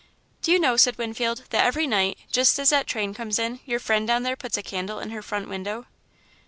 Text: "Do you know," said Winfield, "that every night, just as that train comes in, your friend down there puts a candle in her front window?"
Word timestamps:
"Do 0.41 0.51
you 0.51 0.57
know," 0.59 0.77
said 0.77 0.97
Winfield, 0.97 1.43
"that 1.51 1.63
every 1.63 1.85
night, 1.85 2.17
just 2.31 2.57
as 2.57 2.71
that 2.71 2.87
train 2.87 3.13
comes 3.13 3.37
in, 3.37 3.59
your 3.67 3.77
friend 3.77 4.07
down 4.07 4.23
there 4.23 4.35
puts 4.35 4.57
a 4.57 4.63
candle 4.63 4.97
in 4.97 5.11
her 5.11 5.21
front 5.21 5.47
window?" 5.47 5.85